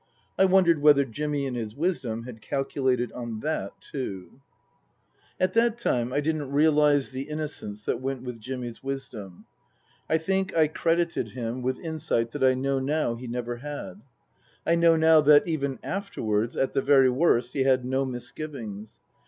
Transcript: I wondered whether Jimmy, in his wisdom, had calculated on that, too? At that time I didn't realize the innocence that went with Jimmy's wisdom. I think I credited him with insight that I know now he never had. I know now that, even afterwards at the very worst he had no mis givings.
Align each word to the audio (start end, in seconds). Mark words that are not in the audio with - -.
I 0.35 0.45
wondered 0.45 0.81
whether 0.81 1.05
Jimmy, 1.05 1.45
in 1.45 1.53
his 1.53 1.75
wisdom, 1.75 2.23
had 2.23 2.41
calculated 2.41 3.11
on 3.11 3.41
that, 3.41 3.79
too? 3.79 4.41
At 5.39 5.53
that 5.53 5.77
time 5.77 6.11
I 6.11 6.21
didn't 6.21 6.51
realize 6.51 7.11
the 7.11 7.29
innocence 7.29 7.85
that 7.85 8.01
went 8.01 8.23
with 8.23 8.39
Jimmy's 8.41 8.81
wisdom. 8.81 9.45
I 10.09 10.17
think 10.17 10.57
I 10.57 10.69
credited 10.69 11.33
him 11.33 11.61
with 11.61 11.77
insight 11.77 12.31
that 12.31 12.43
I 12.43 12.55
know 12.55 12.79
now 12.79 13.13
he 13.13 13.27
never 13.27 13.57
had. 13.57 14.01
I 14.65 14.73
know 14.73 14.95
now 14.95 15.21
that, 15.21 15.47
even 15.47 15.77
afterwards 15.83 16.57
at 16.57 16.73
the 16.73 16.81
very 16.81 17.11
worst 17.11 17.53
he 17.53 17.61
had 17.61 17.85
no 17.85 18.03
mis 18.03 18.31
givings. 18.31 19.01